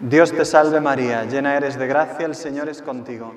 [0.00, 3.32] Dios te salve María, llena eres de gracia, el Señor es contigo.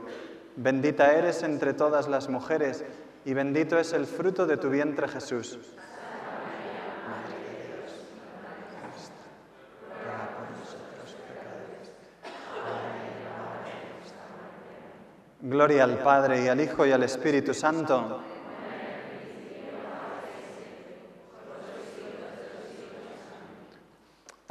[0.55, 2.83] Bendita eres entre todas las mujeres
[3.25, 5.59] y bendito es el fruto de tu vientre Jesús.
[15.41, 18.19] Gloria al Padre y al Hijo y al Espíritu Santo.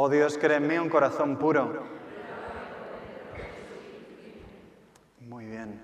[0.01, 1.83] Oh Dios, crea en mí un corazón puro.
[5.23, 5.81] Muy bien.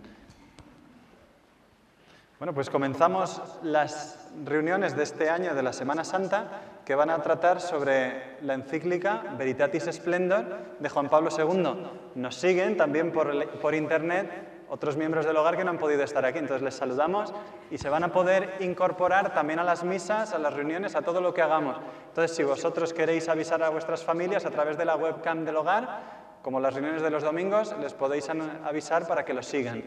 [2.38, 7.20] Bueno, pues comenzamos las reuniones de este año de la Semana Santa que van a
[7.23, 11.88] tratar sobre la encíclica Veritatis Splendor de Juan Pablo II.
[12.15, 16.24] Nos siguen también por, por internet otros miembros del hogar que no han podido estar
[16.24, 16.41] aquí.
[16.41, 17.32] Entonces les saludamos
[17.70, 21.20] y se van a poder incorporar también a las misas, a las reuniones, a todo
[21.20, 21.77] lo que hagamos.
[22.09, 26.41] Entonces, si vosotros queréis avisar a vuestras familias a través de la webcam del hogar,
[26.42, 29.85] como las reuniones de los domingos, les podéis avisar para que los sigan.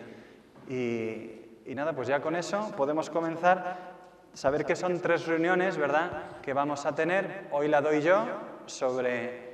[0.69, 3.97] Y, y nada, pues ya con eso podemos comenzar.
[4.33, 7.49] Saber que son tres reuniones, ¿verdad?, que vamos a tener.
[7.51, 8.25] Hoy la doy yo
[8.67, 9.46] sobre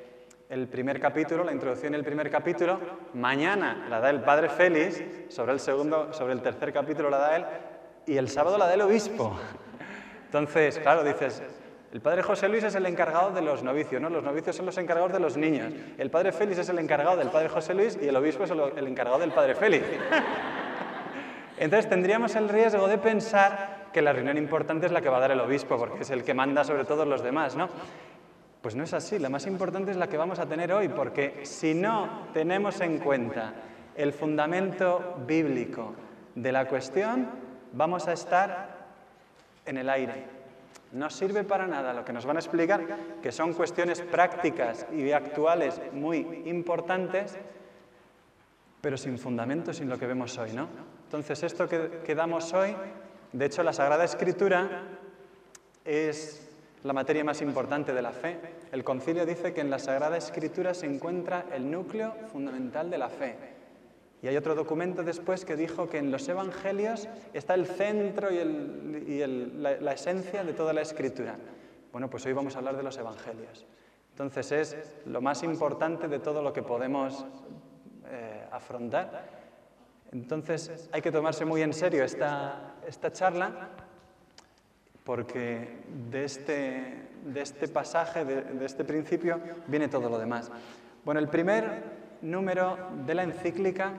[0.50, 2.80] el primer capítulo, la introducción del primer capítulo.
[3.14, 7.36] Mañana la da el padre Félix, sobre el, segundo, sobre el tercer capítulo la da
[7.36, 7.46] él,
[8.06, 9.38] y el sábado la da el obispo.
[10.26, 11.42] Entonces, claro, dices,
[11.92, 14.10] el padre José Luis es el encargado de los novicios, ¿no?
[14.10, 15.72] Los novicios son los encargados de los niños.
[15.98, 18.88] El padre Félix es el encargado del padre José Luis y el obispo es el
[18.88, 19.86] encargado del padre Félix.
[21.58, 25.22] Entonces tendríamos el riesgo de pensar que la reunión importante es la que va a
[25.22, 27.70] dar el obispo, porque es el que manda sobre todos los demás, ¿no?
[28.64, 31.42] Pues no es así, la más importante es la que vamos a tener hoy, porque
[31.46, 33.54] si no tenemos en cuenta
[33.94, 35.94] el fundamento bíblico
[36.34, 37.28] de la cuestión,
[37.74, 38.88] vamos a estar
[39.66, 40.24] en el aire.
[40.94, 42.86] No sirve para nada lo que nos van a explicar,
[43.22, 47.36] que son cuestiones prácticas y actuales muy importantes,
[48.80, 50.70] pero sin fundamento, sin lo que vemos hoy, ¿no?
[51.04, 52.74] Entonces, esto que, damos hoy,
[53.34, 54.84] de hecho, la Sagrada Escritura
[55.84, 56.43] es
[56.84, 58.40] la materia más importante de la fe.
[58.72, 63.10] El concilio dice que en la Sagrada Escritura se encuentra el núcleo fundamental de la
[63.10, 63.36] fe.
[64.22, 69.22] Y hay otro documento después que dijo que en los evangelios está el centro y,
[69.58, 71.38] la, esencia de toda la escritura.
[71.92, 73.66] Bueno, pues hoy vamos a hablar de los evangelios.
[74.12, 77.26] Entonces es lo más importante de todo lo que podemos
[78.10, 79.26] eh, afrontar.
[80.12, 83.72] Entonces hay que tomarse muy en serio esta, esta charla
[85.04, 85.68] porque
[86.10, 90.52] de este, de este pasaje, de, este principio, viene todo lo demás.
[91.04, 91.84] Bueno, el primer
[92.22, 93.94] número de la encíclica,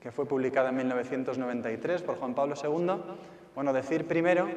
[0.00, 3.00] que fue publicada en 1993 por Juan Pablo II,
[3.54, 4.48] bueno, decir primero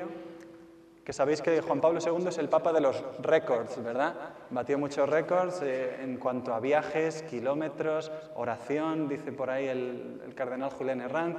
[1.06, 4.14] que sabéis que Juan Pablo II es el papa de los récords, ¿verdad?
[4.50, 10.36] Batió muchos récords eh, en cuanto a viajes, kilómetros, oración, dice por ahí el, el
[10.36, 11.38] cardenal Julián Herrán,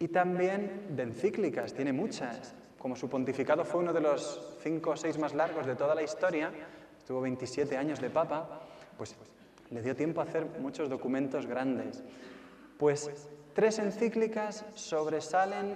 [0.00, 4.96] y también de encíclicas, tiene muchas como su pontificado fue uno de los cinco o
[4.96, 6.52] seis más largos de toda la historia,
[6.96, 8.60] estuvo 27 años de papa,
[8.96, 9.16] pues
[9.70, 12.04] le dio tiempo a hacer muchos documentos grandes.
[12.78, 13.10] Pues
[13.54, 15.74] tres encíclicas sobresalen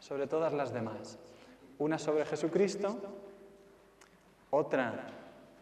[0.00, 1.20] sobre todas las demás.
[1.78, 2.98] Una sobre Jesucristo,
[4.50, 5.06] otra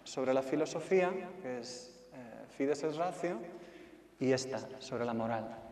[0.05, 1.13] sobre la filosofía,
[1.43, 3.37] que es eh, Fides et Ratio,
[4.19, 5.68] y esta sobre la moral.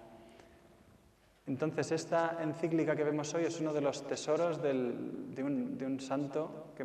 [1.46, 4.72] Entonces, esta encíclica que vemos hoy es uno de los tesoros de,
[5.44, 6.84] un, santo que,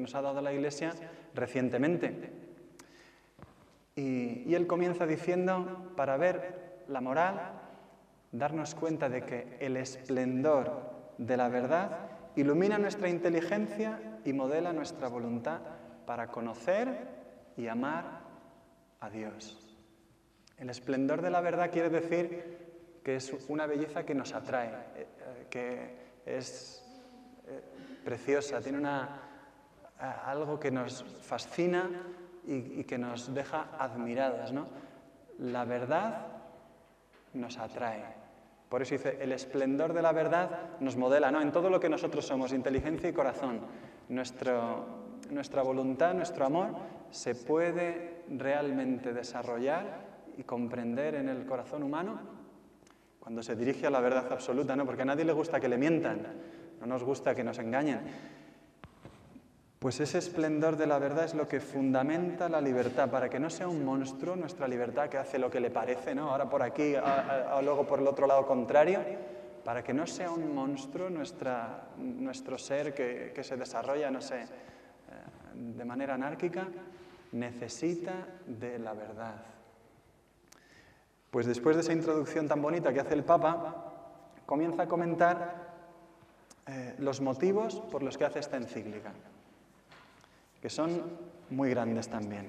[0.00, 0.92] nos ha dado la Iglesia
[1.34, 2.30] recientemente.
[3.96, 7.62] Y, él comienza diciendo, para ver la moral,
[8.30, 15.08] darnos cuenta de que el esplendor de la verdad ilumina nuestra inteligencia y modela nuestra
[15.08, 15.60] voluntad
[16.04, 17.08] para conocer
[17.56, 18.20] y amar
[19.00, 19.78] a Dios.
[20.58, 22.73] El esplendor de la verdad quiere decir
[23.04, 26.82] que es una belleza que nos atrae, eh, eh, que es
[27.46, 27.60] eh,
[28.02, 29.20] preciosa, tiene una,
[30.24, 31.88] algo que nos fascina
[32.46, 34.52] y, que nos deja admiradas.
[34.52, 34.66] ¿no?
[35.38, 36.26] La verdad
[37.34, 38.24] nos atrae.
[38.70, 41.40] Por eso dice, el esplendor de la verdad nos modela, ¿no?
[41.40, 43.60] En todo lo que nosotros somos, inteligencia y corazón.
[44.08, 44.86] Nuestro,
[45.30, 46.70] nuestra voluntad, nuestro amor,
[47.10, 50.04] se puede realmente desarrollar
[50.36, 52.43] y comprender en el corazón humano
[53.24, 54.84] cuando se dirige a la verdad absoluta, ¿no?
[54.84, 56.26] Porque a nadie le gusta que le mientan,
[56.78, 58.00] no nos gusta que nos engañen.
[59.78, 63.48] Pues ese esplendor de la verdad es lo que fundamenta la libertad, para que no
[63.48, 66.30] sea un monstruo nuestra libertad que hace lo que le parece, ¿no?
[66.30, 69.00] Ahora por aquí, o luego por el otro lado contrario,
[69.64, 74.42] para que no sea un monstruo nuestra, nuestro ser que, que se desarrolla, no sé,
[74.42, 74.46] eh,
[75.54, 76.68] de manera anárquica.
[77.32, 79.53] necesita de la verdad.
[81.34, 83.74] Pues después de esa introducción tan bonita que hace el Papa,
[84.46, 85.66] comienza a comentar
[86.64, 89.12] eh, los motivos por los que hace esta encíclica,
[90.62, 91.02] que son
[91.50, 92.46] muy grandes también.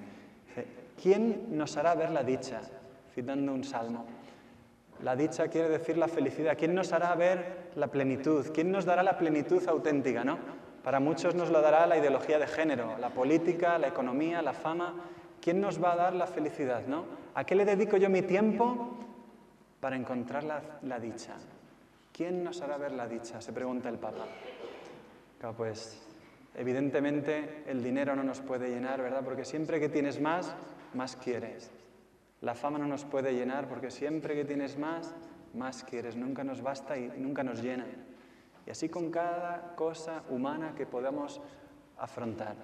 [1.01, 2.61] ¿Quién nos hará ver la dicha?
[3.15, 4.05] Citando un salmo.
[5.01, 6.55] La dicha quiere decir la felicidad.
[6.55, 8.45] ¿Quién nos hará ver la plenitud?
[8.53, 10.23] ¿Quién nos dará la plenitud auténtica?
[10.23, 10.37] ¿no?
[10.83, 14.93] Para muchos nos lo dará la ideología de género, la política, la economía, la fama.
[15.41, 16.85] ¿Quién nos va a dar la felicidad?
[16.85, 17.24] ¿no?
[17.35, 18.97] ¿A qué le dedico yo mi tiempo
[19.81, 21.35] para encontrar la, la dicha?
[22.13, 23.41] ¿Quién nos hará ver la dicha?
[23.41, 24.25] Se pregunta el Papa.
[25.37, 26.01] Claro, pues
[26.55, 29.21] evidentemente el dinero no nos puede llenar, ¿verdad?
[29.21, 30.55] Porque siempre que tienes más,
[30.93, 31.71] más quieres.
[32.39, 35.13] La fama no nos puede llenar porque siempre que tienes más,
[35.53, 36.15] más quieres.
[36.15, 37.85] Nunca nos basta y nunca nos llena.
[38.65, 41.41] Y así con cada cosa humana que podamos
[41.97, 42.55] afrontar.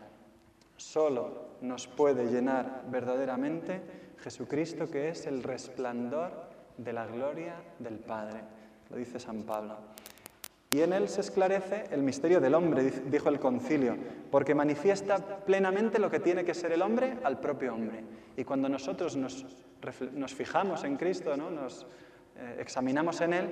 [0.77, 6.31] Solo nos puede llenar verdaderamente Jesucristo, que es el resplandor
[6.77, 8.41] de la gloria del Padre.
[8.89, 9.77] Lo dice San Pablo.
[10.71, 13.97] Y en él se esclarece el misterio del hombre, dijo el concilio,
[14.31, 18.05] porque manifiesta plenamente lo que tiene que ser el hombre al propio hombre.
[18.37, 19.45] Y cuando nosotros nos,
[20.33, 21.49] fijamos en Cristo, ¿no?
[21.49, 21.85] nos
[22.37, 23.49] eh, examinamos en Él,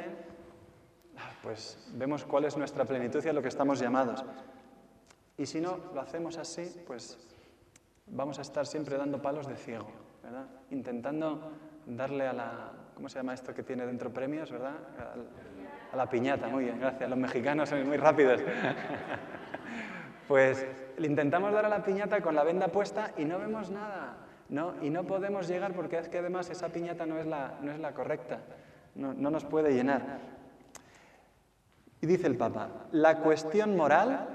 [1.44, 4.24] pues vemos cuál es nuestra plenitud y a lo que estamos llamados.
[5.38, 7.18] Y si no lo hacemos así, pues
[8.08, 9.88] vamos a estar siempre dando palos de ciego,
[10.24, 10.46] ¿verdad?
[10.72, 11.52] Intentando
[11.86, 12.72] darle a la...
[12.96, 14.74] ¿Cómo se llama esto que tiene dentro premios, verdad?
[15.92, 17.10] A la piñata, muy bien, gracias.
[17.10, 18.42] Los mexicanos son muy rápidos.
[20.28, 20.66] pues
[20.98, 24.18] le intentamos dar a la piñata con la venda puesta y no vemos nada.
[24.50, 24.74] ¿no?
[24.82, 27.80] Y no podemos llegar porque es que además esa piñata no es la, no es
[27.80, 28.40] la correcta.
[28.96, 30.20] No, no nos puede llenar.
[32.02, 34.28] Y dice el Papa, la cuestión moral,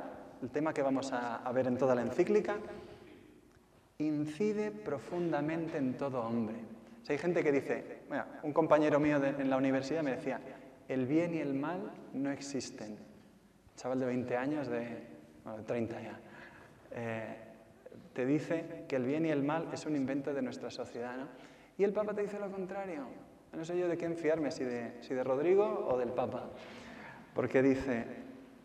[0.42, 2.56] el tema que vamos a, a ver en toda la encíclica,
[3.98, 6.56] incide profundamente en todo hombre.
[7.06, 7.98] O hay gente que dice,
[8.42, 10.40] un compañero mío en la universidad me decía,
[10.88, 12.98] el bien y el mal no existen.
[13.76, 15.06] chaval de 20 años, de,
[15.42, 16.20] bueno, de 30 ya,
[16.92, 17.36] eh,
[18.12, 21.16] te dice que el bien y el mal es un invento de nuestra sociedad.
[21.16, 21.28] ¿no?
[21.76, 23.06] Y el Papa te dice lo contrario.
[23.52, 26.50] No sé yo de quién fiarme, si de, si de Rodrigo o del Papa.
[27.34, 28.04] Porque dice,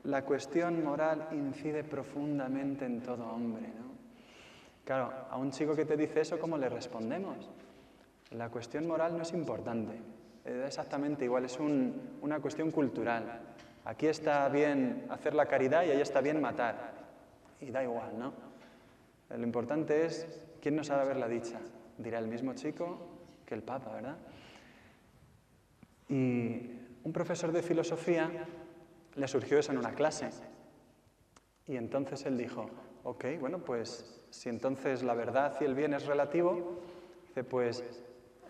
[0.03, 3.67] la cuestión moral incide profundamente en todo hombre.
[3.67, 3.88] ¿no?
[4.89, 7.47] Claro, a un chico que te dice eso, ¿cómo le respondemos?
[8.31, 9.93] La cuestión moral no es importante
[10.43, 13.39] exactamente igual, es una cuestión cultural.
[13.85, 16.93] Aquí está bien hacer la caridad y ahí está bien matar.
[17.61, 18.33] Y da igual, ¿no?
[19.29, 20.27] Lo importante es
[20.59, 21.59] quién nos hará ver la dicha.
[21.99, 22.97] Dirá el mismo chico
[23.45, 24.17] que el Papa, ¿verdad?
[26.07, 26.71] Y
[27.03, 28.27] un profesor de filosofía
[29.13, 30.31] le surgió eso en una clase.
[31.67, 32.71] Y entonces él dijo,
[33.03, 36.79] ok, bueno, pues si entonces la verdad y el bien es relativo,
[37.27, 37.83] dice, pues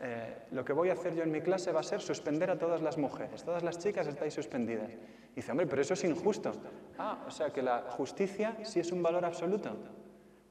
[0.01, 2.57] eh, lo que voy a hacer yo en mi clase va a ser suspender a
[2.57, 3.43] todas las mujeres.
[3.43, 4.91] Todas las chicas estáis suspendidas.
[5.33, 6.51] Y dice, hombre, pero eso es injusto.
[6.97, 9.71] Ah, o sea que la justicia sí es un valor absoluto.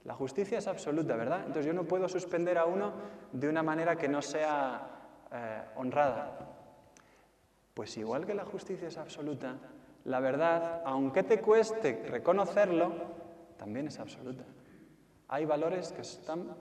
[0.05, 1.41] La justicia es absoluta, ¿verdad?
[1.41, 2.93] Entonces yo no puedo suspender a uno
[3.33, 4.87] de una manera que no sea
[5.33, 6.39] eh, honrada.
[7.75, 9.57] Pues igual que la justicia es absoluta,
[10.05, 12.93] la verdad, aunque te cueste reconocerlo,
[13.59, 14.45] también es absoluta.
[15.29, 16.57] Hay valores que, están,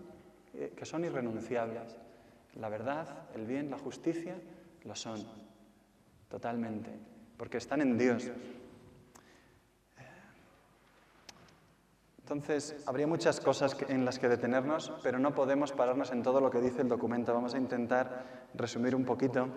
[0.53, 1.95] eh, que son irrenunciables.
[2.55, 4.35] La verdad, el bien, la justicia,
[4.83, 5.25] lo son,
[6.27, 6.91] totalmente,
[7.37, 8.29] porque están en Dios.
[12.19, 16.51] Entonces, habría muchas cosas en las que detenernos, pero no podemos pararnos en todo lo
[16.51, 17.33] que dice el documento.
[17.33, 19.47] Vamos a intentar resumir un poquito.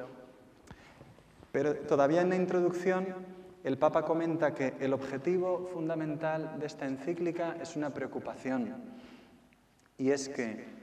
[1.50, 3.06] Pero todavía en la introducción,
[3.64, 8.74] el Papa comenta que el objetivo fundamental de esta encíclica es una preocupación,
[9.98, 10.80] y es que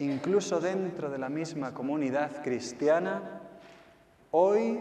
[0.00, 3.40] Incluso dentro de la misma comunidad cristiana,
[4.30, 4.80] hoy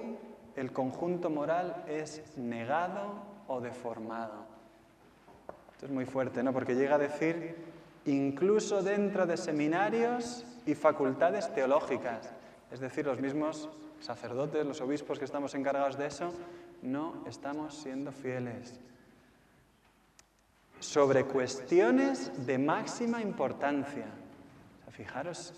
[0.55, 4.45] el conjunto moral es negado o deformado.
[5.73, 6.53] Esto es muy fuerte, ¿no?
[6.53, 7.55] Porque llega a decir,
[8.05, 12.31] incluso dentro de seminarios y facultades teológicas,
[12.71, 16.33] es decir, los mismos sacerdotes, los obispos que estamos encargados de eso,
[16.81, 18.79] no estamos siendo fieles.
[20.79, 24.05] Sobre cuestiones de máxima importancia.
[24.91, 25.53] Fijaros,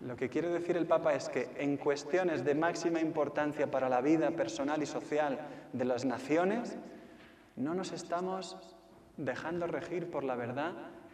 [0.00, 4.00] lo que quiere decir el Papa es que en cuestiones de máxima importancia para la
[4.00, 5.40] vida personal y social
[5.72, 6.76] de las naciones,
[7.56, 8.56] no nos estamos
[9.16, 10.72] dejando regir por la verdad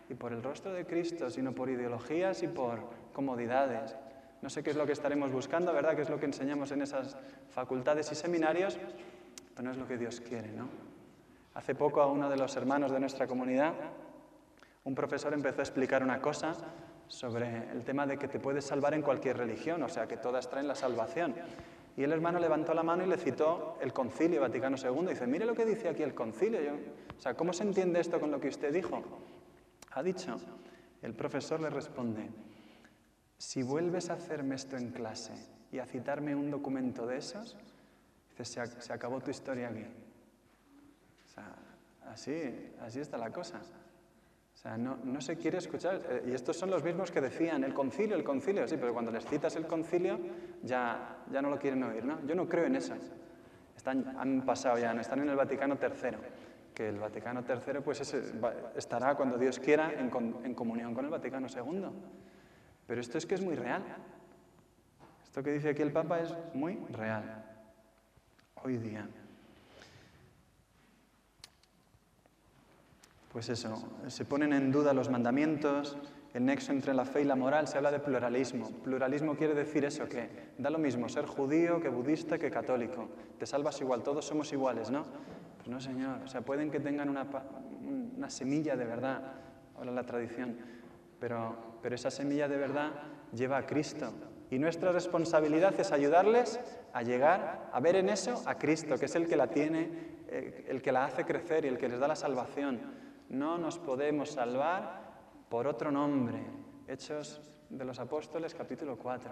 [0.08, 2.80] y por el rostro de Cristo, sino por ideologías y por
[3.12, 3.94] comodidades.
[4.42, 5.94] No sé qué es lo que estaremos buscando, ¿verdad?
[5.94, 7.16] ¿Qué es lo que enseñamos en esas
[7.50, 8.78] facultades y seminarios?
[9.54, 10.68] Pero no es lo que Dios quiere, ¿no?
[11.54, 13.74] Hace poco a uno de los hermanos de nuestra comunidad
[14.84, 16.54] un profesor empezó a explicar una cosa
[17.06, 20.48] sobre el tema de que te puedes salvar en cualquier religión, o sea, que todas
[20.48, 21.34] traen la salvación.
[21.96, 25.08] Y el hermano levantó la mano y le citó el concilio Vaticano II.
[25.08, 26.72] dice, mire lo que dice aquí el concilio.
[27.16, 29.02] o sea, ¿cómo se entiende esto con lo que usted dijo?
[29.92, 30.36] Ha dicho,
[31.02, 32.30] el profesor le responde,
[33.40, 35.32] si vuelves a hacerme esto en clase
[35.72, 37.56] y a citarme un documento de esos,
[38.38, 39.86] dice, se, acabó tu historia aquí.
[41.24, 41.54] O sea,
[42.12, 43.62] así, así está la cosa.
[44.54, 46.02] O sea, no, no se quiere escuchar.
[46.10, 49.10] Eh, y estos son los mismos que decían el concilio, el concilio, sí, pero cuando
[49.10, 50.20] les citas el concilio
[50.62, 52.20] ya, ya no lo quieren oír, ¿no?
[52.26, 52.94] Yo no creo en eso.
[53.74, 56.18] Están, han pasado ya, no están en el Vaticano III,
[56.74, 58.14] que el Vaticano III pues
[58.76, 60.10] estará cuando Dios quiera en,
[60.44, 61.86] en comunión con el Vaticano II.
[62.90, 63.84] Pero esto es que es muy real.
[65.22, 67.22] Esto que dice aquí el Papa es muy real.
[68.64, 69.06] Hoy día.
[73.32, 75.98] Pues eso, se ponen en duda los mandamientos,
[76.34, 78.68] el nexo entre la fe y la moral, se habla de pluralismo.
[78.82, 80.28] Pluralismo quiere decir eso, que
[80.58, 83.08] da lo mismo ser judío que budista que católico.
[83.38, 85.04] Te salvas igual, todos somos iguales, ¿no?
[85.58, 86.22] Pues no, señor.
[86.24, 87.24] O sea, pueden que tengan una,
[88.16, 89.34] una semilla de verdad,
[89.76, 90.79] ahora la tradición,
[91.20, 92.90] pero, pero esa semilla de verdad
[93.32, 94.12] lleva a Cristo.
[94.50, 96.58] Y nuestra responsabilidad es ayudarles
[96.92, 99.88] a llegar a ver en eso a Cristo, que es el que la tiene,
[100.26, 102.80] eh, el que la hace crecer y el que les da la salvación.
[103.28, 105.02] No nos podemos salvar
[105.48, 106.42] por otro nombre.
[106.88, 109.30] Hechos de los Apóstoles, capítulo 4.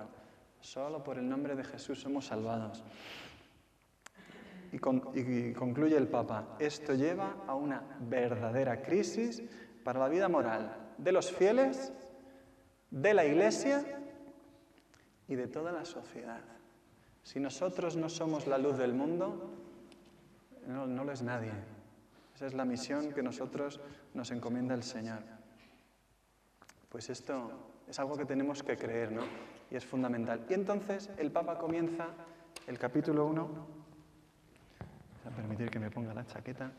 [0.61, 2.85] Solo por el nombre de Jesús somos salvados.
[4.71, 9.42] Y, concluye el Papa, esto lleva a una verdadera crisis
[9.83, 11.92] para la vida moral de los fieles,
[12.90, 13.84] de la Iglesia
[15.28, 16.40] y de toda la sociedad.
[17.22, 19.50] Si nosotros no somos la luz del mundo,
[20.66, 21.52] no, lo es nadie.
[22.34, 23.80] Esa es la misión que nosotros
[24.14, 25.20] nos encomienda el Señor.
[26.88, 27.50] Pues esto
[27.88, 29.22] es algo que tenemos que creer, ¿no?
[29.70, 30.46] Y es fundamental.
[30.48, 32.06] Y entonces el Papa comienza
[32.66, 33.46] el capítulo 1.
[33.46, 36.72] Voy a permitir que me ponga la chaqueta.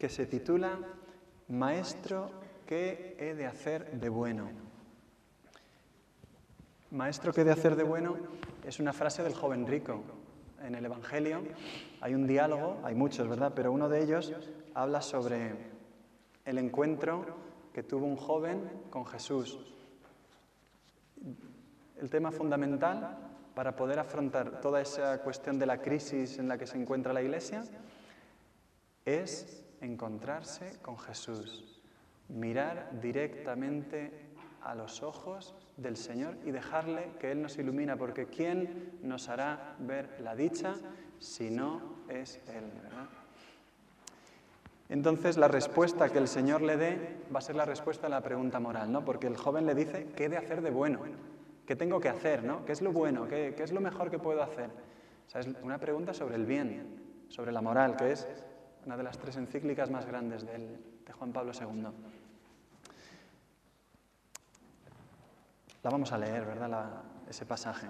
[0.00, 0.78] Que se titula
[1.48, 2.30] Maestro,
[2.66, 4.48] ¿qué he de hacer de bueno?
[6.90, 8.16] Maestro, ¿qué de hacer de bueno?
[8.66, 10.02] Es una frase del joven rico.
[10.64, 11.42] En el Evangelio
[12.00, 13.52] hay un diálogo, hay muchos, ¿verdad?
[13.54, 14.32] Pero uno de ellos
[14.72, 15.52] habla sobre
[16.46, 17.26] el encuentro
[17.74, 19.58] que tuvo un joven con Jesús.
[22.00, 23.18] El tema fundamental
[23.54, 27.20] para poder afrontar toda esa cuestión de la crisis en la que se encuentra la
[27.20, 27.64] Iglesia
[29.04, 31.80] es encontrarse con Jesús,
[32.28, 34.30] mirar directamente
[34.62, 39.76] a los ojos del Señor y dejarle que Él nos ilumina, porque ¿quién nos hará
[39.78, 40.74] ver la dicha
[41.18, 42.64] si no es Él?
[44.88, 48.22] Entonces la respuesta que el Señor le dé va a ser la respuesta a la
[48.22, 49.04] pregunta moral, ¿no?
[49.04, 51.00] Porque el joven le dice, ¿qué he de hacer de bueno?
[51.70, 52.42] ¿Qué tengo que hacer?
[52.42, 52.64] ¿no?
[52.64, 53.28] ¿Qué es lo bueno?
[53.28, 54.70] ¿Qué, es lo mejor que puedo hacer?
[55.32, 58.26] O es una pregunta sobre el bien, sobre la moral, que es
[58.86, 61.86] una de las tres encíclicas más grandes de, Juan Pablo II.
[65.82, 67.02] La vamos a leer, ¿verdad?
[67.28, 67.88] ese pasaje.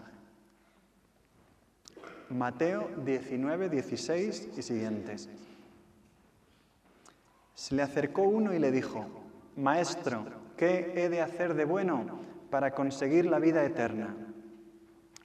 [2.31, 5.29] Mateo 19, 16 y siguientes.
[7.55, 9.07] Se le acercó uno y le dijo,
[9.57, 10.25] Maestro,
[10.57, 12.21] ¿qué he de hacer de bueno
[12.51, 14.17] para conseguir la vida eterna?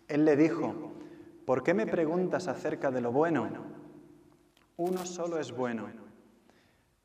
[0.08, 0.94] Él le dijo,
[1.46, 3.75] ¿por qué me preguntas acerca de lo bueno?
[4.77, 5.88] Uno solo es bueno,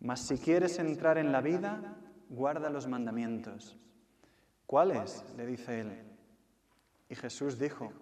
[0.01, 1.97] mas si quieres entrar en la vida,
[2.29, 3.79] guarda los mandamientos.
[4.67, 5.25] ¿Cuáles?
[5.37, 6.11] le dice él.
[7.09, 7.93] Y Jesús dijo,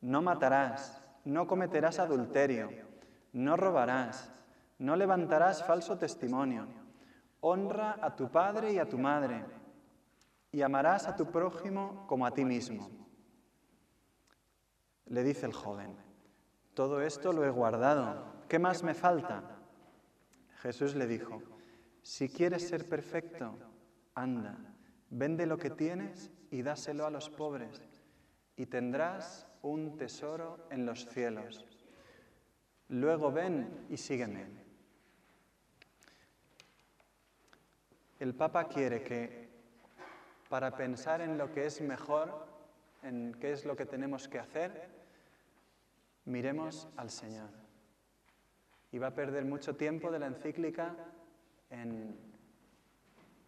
[0.00, 2.70] no matarás, no cometerás adulterio,
[3.32, 4.30] no robarás,
[4.78, 6.66] no levantarás falso testimonio,
[7.40, 9.44] honra a tu padre y a tu madre,
[10.52, 12.88] y amarás a tu prójimo como a ti mismo.
[15.06, 15.96] Le dice el joven,
[16.74, 19.42] todo esto lo he guardado, ¿qué más me falta?
[20.62, 21.42] Jesús le dijo,
[22.02, 23.58] si quieres ser perfecto,
[24.14, 24.56] anda
[25.10, 27.82] Vende lo que tienes y dáselo a los pobres,
[28.56, 31.66] y tendrás un tesoro en los cielos.
[32.90, 34.46] Luego ven y sígueme.
[38.20, 39.48] El Papa quiere que
[40.48, 42.46] para pensar en lo que es mejor,
[43.02, 44.90] en qué es lo que tenemos que hacer,
[46.24, 47.63] miremos al Señor.
[48.94, 50.94] Y va a perder mucho tiempo de la encíclica
[51.68, 52.14] en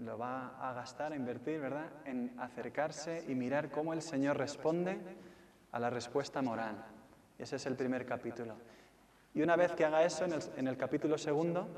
[0.00, 4.99] lo va a gastar, a invertir, ¿verdad?, en acercarse y mirar cómo el Señor responde
[5.71, 6.85] a la respuesta moral.
[7.38, 8.55] Ese es el primer capítulo.
[9.35, 11.69] Y una vez que haga eso, en el, capítulo segundo,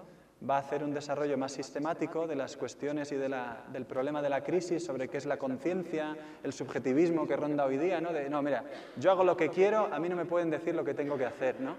[0.49, 4.43] va a hacer un desarrollo más sistemático de las cuestiones y del problema de la
[4.43, 8.15] crisis, sobre qué es la conciencia, el subjetivismo que ronda hoy día, ¿no?
[8.15, 8.65] De, no, mira,
[8.97, 11.27] yo hago lo que quiero, a mí no me pueden decir lo que tengo que
[11.27, 11.77] hacer, ¿no?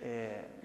[0.00, 0.55] Eh,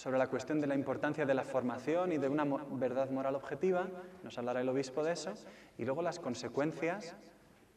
[0.00, 3.86] sobre la cuestión de la importancia de la formación y de una verdad moral objetiva,
[4.22, 5.34] nos hablará el obispo de eso,
[5.76, 7.14] y luego las consecuencias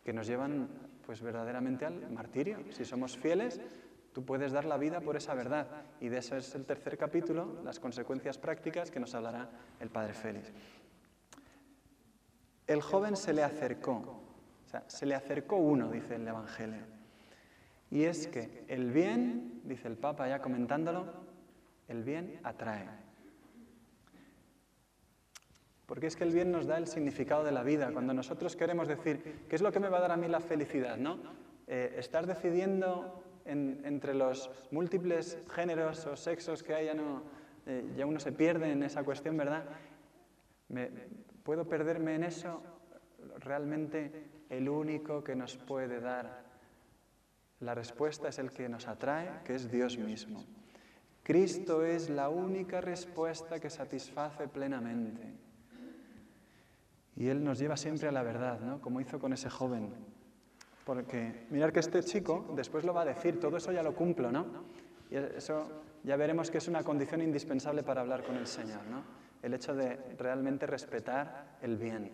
[0.05, 0.69] que nos llevan
[1.05, 2.59] pues verdaderamente al martirio.
[2.69, 3.59] Si somos fieles,
[4.13, 5.67] tú puedes dar la vida por esa verdad.
[5.99, 9.49] Y de eso es el tercer capítulo, las consecuencias prácticas que nos hablará
[9.81, 10.53] el padre Félix.
[12.67, 13.95] El joven se le acercó,
[14.65, 16.85] o sea, se le acercó uno, dice el Evangelio.
[17.91, 21.32] Y es que el bien, dice el Papa ya comentándolo,
[21.87, 22.87] el bien atrae.
[25.85, 27.91] Porque es que el bien nos da el significado de la vida.
[27.91, 30.39] Cuando nosotros queremos decir, ¿qué es lo que me va a dar a mí la
[30.39, 30.97] felicidad?
[30.97, 31.19] ¿no?
[31.67, 37.23] Eh, estar decidiendo entre los múltiples géneros o sexos que hay, ya, no,
[37.65, 39.65] eh, ya uno se pierde en esa cuestión, ¿verdad?
[41.43, 42.63] ¿Puedo perderme en eso?
[43.39, 46.43] Realmente el único que nos puede dar
[47.59, 50.45] la respuesta es el que nos atrae, que es Dios mismo.
[51.23, 55.33] Cristo es la única respuesta que satisface plenamente.
[57.15, 58.81] Y Él nos lleva siempre a la verdad, ¿no?
[58.81, 59.93] Como hizo con ese joven.
[60.85, 64.31] Porque mirar que este chico después lo va a decir, todo eso ya lo cumplo,
[64.31, 64.45] ¿no?
[65.09, 65.67] Y eso
[66.03, 69.03] ya veremos que es una condición indispensable para hablar con el Señor, ¿no?
[69.41, 72.11] El hecho de realmente respetar el bien.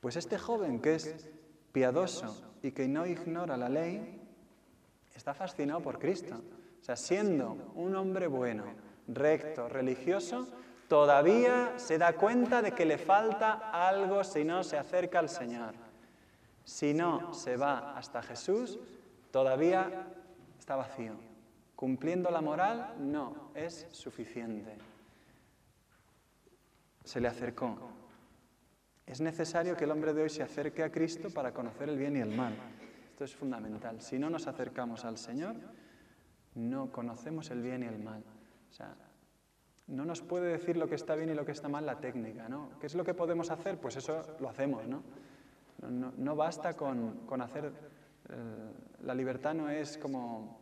[0.00, 1.28] Pues este joven que es
[1.72, 4.22] piadoso y que no ignora la ley,
[5.14, 6.40] está fascinado por Cristo.
[6.86, 8.62] Sea, siendo un hombre bueno,
[9.08, 10.46] recto, religioso,
[10.86, 15.74] todavía se da cuenta de que le falta algo si no se acerca al Señor.
[16.64, 18.78] Si no se va hasta Jesús,
[19.32, 20.06] todavía
[20.60, 21.14] está vacío.
[21.74, 24.78] Cumpliendo la moral no es suficiente.
[27.02, 27.76] Se le acercó.
[29.06, 32.16] Es necesario que el hombre de hoy se acerque a Cristo para conocer el bien
[32.16, 32.54] y el mal.
[33.10, 34.00] Esto es fundamental.
[34.00, 35.56] Si no nos acercamos al Señor,
[36.56, 38.24] no conocemos el bien y el mal.
[38.70, 38.94] O sea,
[39.86, 42.48] no nos puede decir lo que está bien y lo que está mal la técnica,
[42.48, 42.70] ¿no?
[42.80, 43.78] ¿Qué es lo que podemos hacer?
[43.78, 45.02] Pues eso lo hacemos, ¿no?
[46.16, 47.72] No, basta con, hacer...
[48.28, 50.58] Eh, la libertad no es como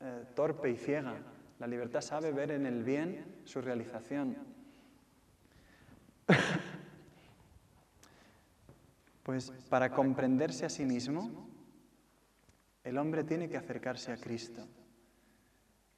[0.00, 1.14] eh, torpe y ciega.
[1.60, 4.36] La libertad sabe ver en el bien su realización.
[9.22, 11.49] pues para comprenderse a sí mismo,
[12.84, 14.66] el hombre tiene que acercarse a Cristo.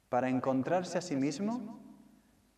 [0.09, 1.79] Para encontrarse a sí mismo,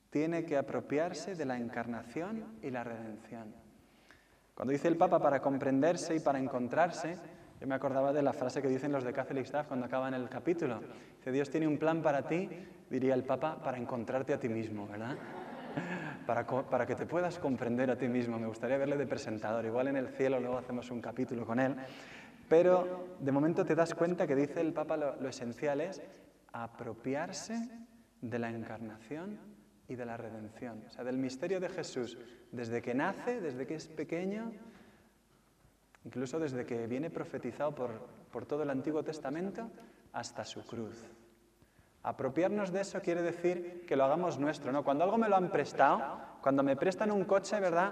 [0.10, 3.54] tiene que apropiarse de la encarnación y la redención.
[4.54, 7.18] Cuando dice el Papa para comprenderse y para encontrarse,
[7.60, 10.30] yo me acordaba de la frase que dicen los de Catholic Staff cuando acaban el
[10.30, 10.82] capítulo.
[11.18, 12.50] Dice, Dios tiene un plan para ti,
[12.90, 15.18] diría el Papa, para encontrarte a ti mismo, ¿verdad?
[16.26, 18.40] Para, para, que te puedas comprender a ti mismo.
[18.40, 19.64] Me gustaría verle de presentador.
[19.66, 21.76] Igual en el cielo luego hacemos un capítulo con él.
[22.48, 26.02] Pero de momento te das cuenta que dice el Papa lo, esencial es
[26.52, 27.70] apropiarse
[28.22, 29.40] de la encarnación
[29.88, 32.18] y de la redención, o sea, del misterio de Jesús,
[32.52, 34.52] desde que nace, desde que es pequeño,
[36.04, 37.92] incluso desde que viene profetizado por,
[38.32, 39.70] por todo el Antiguo Testamento
[40.14, 41.04] hasta su cruz.
[42.04, 44.84] Apropiarnos de eso quiere decir que lo hagamos nuestro, ¿no?
[44.84, 47.92] Cuando algo me lo han prestado, cuando me prestan un coche, ¿verdad?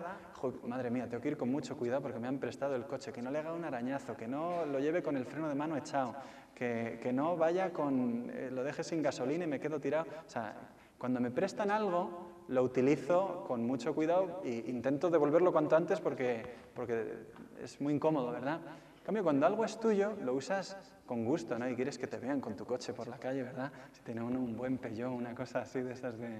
[0.68, 3.20] madre mía, tengo que ir con mucho cuidado porque me han prestado el coche, que
[3.20, 6.14] no le haga un arañazo, que no lo lleve con el freno de mano echado,
[6.54, 10.06] que, que no vaya con, eh, lo deje sin gasolina y me quedo tirado.
[10.28, 10.54] O sea,
[11.00, 16.44] cuando me prestan algo, lo utilizo con mucho cuidado e intento devolverlo cuanto antes porque,
[16.76, 17.26] porque
[17.60, 18.60] es muy incómodo, ¿verdad?
[19.00, 21.68] En cambio, cuando algo es tuyo, lo usas con gusto, ¿no?
[21.68, 23.72] Y quieres que te vean con tu coche por la calle, ¿verdad?
[23.94, 26.40] Si tiene uno un buen Peugeot, una cosa así de esas de...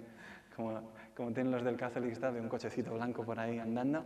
[0.56, 0.80] Como,
[1.16, 4.04] como tienen los del Catholic de un cochecito blanco por ahí andando,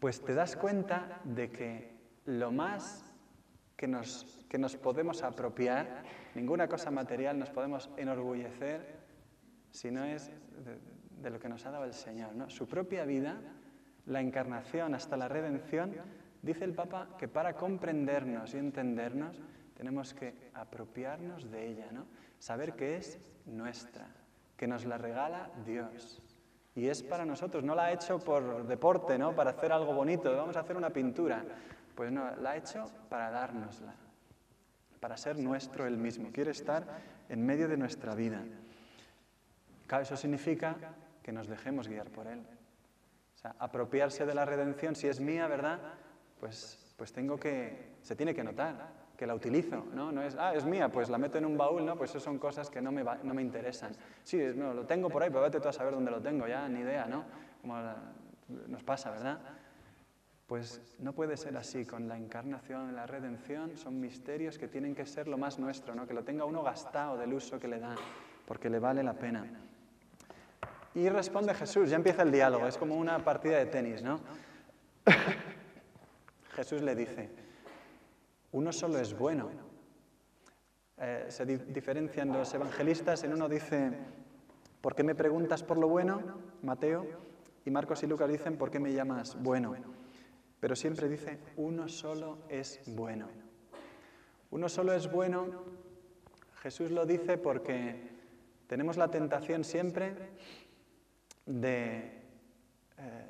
[0.00, 3.04] pues te das cuenta de que lo más
[3.76, 6.02] que nos, que nos podemos apropiar,
[6.34, 8.98] ninguna cosa material nos podemos enorgullecer
[9.70, 10.30] si no es
[11.22, 12.34] de, lo que nos ha dado el Señor.
[12.34, 12.50] ¿no?
[12.50, 13.40] Su propia vida,
[14.06, 15.94] la encarnación hasta la redención,
[16.42, 19.40] dice el Papa que para comprendernos y entendernos
[19.74, 22.06] tenemos que apropiarnos de ella, ¿no?
[22.38, 24.08] saber que es nuestra,
[24.58, 26.20] que nos la regala Dios.
[26.74, 29.34] Y es para nosotros, no la ha hecho por deporte, ¿no?
[29.34, 31.42] para hacer algo bonito, vamos a hacer una pintura.
[31.94, 33.94] Pues no, la ha hecho para dárnosla,
[35.00, 36.30] para ser nuestro Él mismo.
[36.30, 36.84] Quiere estar
[37.28, 38.44] en medio de nuestra vida.
[40.00, 40.76] Eso significa
[41.22, 42.40] que nos dejemos guiar por Él.
[43.34, 45.78] O sea, apropiarse de la redención, si es mía, ¿verdad?
[46.38, 49.07] Pues, pues tengo que, se tiene que notar.
[49.18, 50.12] Que la utilizo, ¿no?
[50.12, 51.96] No es, ah, es mía, pues la meto en un baúl, ¿no?
[51.96, 53.90] Pues eso son cosas que no me, no me interesan.
[54.22, 56.68] Sí, no, lo tengo por ahí, pero vete tú a saber dónde lo tengo, ya,
[56.68, 57.24] ni idea, ¿no?
[57.60, 57.76] Como
[58.68, 59.40] nos pasa, ¿verdad?
[60.46, 65.04] Pues no puede ser así, con la encarnación, la redención, son misterios que tienen que
[65.04, 66.06] ser lo más nuestro, ¿no?
[66.06, 67.96] Que lo tenga uno gastado del uso que le da,
[68.46, 69.44] porque le vale la pena.
[70.94, 74.20] Y responde Jesús, ya empieza el diálogo, es como una partida de tenis, ¿no?
[76.54, 77.47] Jesús le dice,
[78.52, 79.50] uno solo es bueno.
[80.96, 83.92] Eh, se diferencian los evangelistas, en uno dice,
[84.80, 86.40] ¿por qué me preguntas por lo bueno?
[86.62, 87.06] Mateo,
[87.64, 89.76] y Marcos y Lucas dicen, ¿por qué me llamas bueno?
[90.60, 93.28] Pero siempre dice, uno solo es bueno.
[94.50, 95.64] Uno solo es bueno,
[96.62, 98.10] Jesús lo dice porque
[98.66, 100.14] tenemos la tentación siempre
[101.46, 102.22] de
[102.98, 103.26] eh,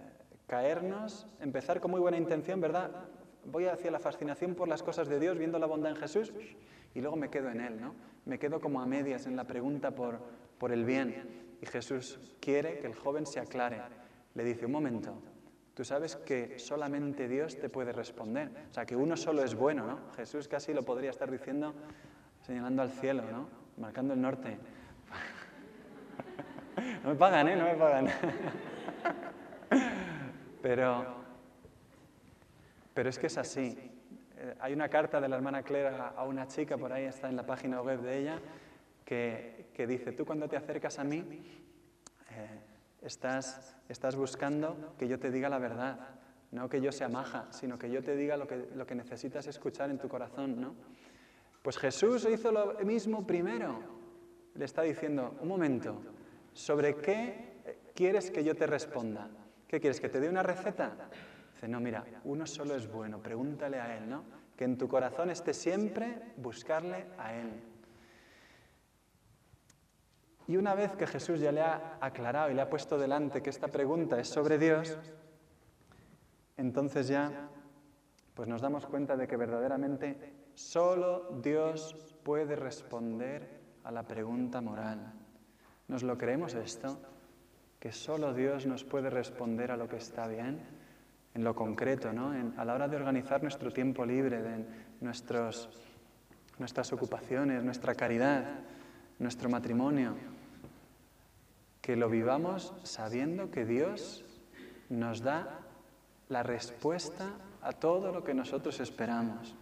[0.46, 3.08] caernos, empezar con muy buena intención, ¿verdad?
[3.50, 6.32] Voy hacia la fascinación por las cosas de Dios, viendo la bondad en Jesús,
[6.94, 7.94] y luego me quedo en Él, ¿no?
[8.24, 10.20] Me quedo como a medias en la pregunta por,
[10.58, 11.46] por el bien.
[11.60, 13.82] Y Jesús quiere que el joven se aclare.
[14.34, 15.14] Le dice, un momento,
[15.74, 18.50] tú sabes que solamente Dios te puede responder.
[18.70, 19.98] O sea, que uno solo es bueno, ¿no?
[20.16, 21.74] Jesús casi lo podría estar diciendo
[22.42, 23.48] señalando al cielo, ¿no?
[23.76, 24.58] Marcando el norte.
[27.04, 27.56] no me pagan, ¿eh?
[27.56, 28.08] No me pagan.
[30.62, 31.17] Pero
[32.98, 33.78] pero es que es así.
[34.38, 37.36] Eh, hay una carta de la hermana Clara a una chica, por ahí está en
[37.36, 38.40] la página web de ella,
[39.04, 42.60] que, dice, tú cuando te acercas a mí, eh,
[43.02, 46.08] estás, estás buscando que yo te diga la verdad,
[46.50, 49.46] no que yo sea maja, sino que yo te diga lo que, lo que necesitas
[49.46, 50.74] escuchar en tu corazón, ¿no?
[51.62, 53.78] Pues Jesús hizo lo mismo primero.
[54.56, 56.02] Le está diciendo, un momento,
[56.52, 57.60] ¿sobre qué
[57.94, 59.30] quieres que yo te responda?
[59.68, 60.00] ¿Qué quieres?
[60.00, 60.96] ¿Que te dé una receta?
[61.58, 64.22] Dice, no, mira, uno solo es bueno, pregúntale a Él, ¿no?
[64.56, 67.50] Que en tu corazón esté siempre buscarle a Él.
[70.46, 73.50] Y una vez que Jesús ya le ha aclarado y le ha puesto delante que
[73.50, 74.96] esta pregunta es sobre Dios,
[76.56, 77.48] entonces ya
[78.34, 85.12] pues nos damos cuenta de que verdaderamente solo Dios puede responder a la pregunta moral.
[85.88, 87.00] ¿Nos lo creemos esto?
[87.80, 90.77] Que solo Dios nos puede responder a lo que está bien
[91.38, 92.32] en lo concreto, ¿no?
[92.56, 94.42] a la hora de organizar nuestro tiempo libre,
[95.00, 95.68] nuestros,
[96.58, 98.44] nuestras ocupaciones, nuestra caridad,
[99.20, 100.16] nuestro matrimonio,
[101.80, 104.24] que lo vivamos sabiendo que Dios
[104.88, 105.60] nos da
[106.28, 107.30] la respuesta
[107.62, 109.54] a todo lo que nosotros esperamos.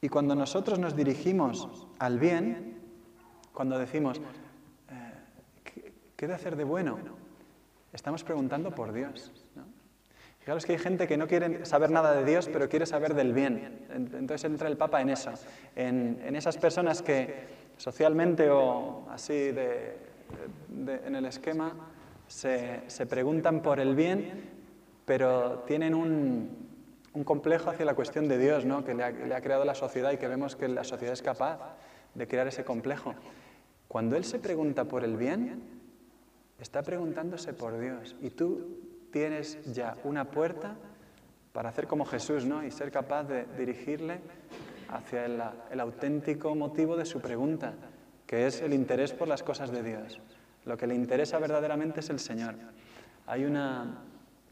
[0.00, 2.80] Y cuando nosotros nos dirigimos al bien,
[3.52, 4.18] cuando decimos,
[4.88, 7.13] eh, ¿qué de hacer de bueno?
[7.94, 9.32] Estamos preguntando por Dios.
[9.54, 9.62] ¿no?
[10.40, 13.32] Fijaros que hay gente que no quiere saber nada de Dios, pero quiere saber del
[13.32, 13.86] bien.
[13.90, 15.32] Entonces entra el Papa en eso,
[15.76, 17.46] en, esas personas que
[17.78, 19.54] socialmente o así
[20.86, 21.72] en el esquema
[22.26, 24.50] se, preguntan por el bien,
[25.06, 26.64] pero tienen un,
[27.24, 28.84] complejo hacia la cuestión de Dios, ¿no?
[28.84, 31.76] que le ha, creado la sociedad y que vemos que la sociedad es capaz
[32.14, 33.14] de crear ese complejo.
[33.86, 35.73] Cuando Él se pregunta por el bien,
[36.58, 38.78] Está preguntándose por Dios y tú
[39.10, 40.76] tienes ya una puerta
[41.52, 42.64] para hacer como Jesús, ¿no?
[42.64, 44.20] Y ser capaz de dirigirle
[44.88, 47.74] hacia el, auténtico motivo de su pregunta,
[48.26, 50.20] que es el interés por las cosas de Dios.
[50.64, 52.56] Lo que le interesa verdaderamente es el Señor.
[53.26, 54.02] Hay una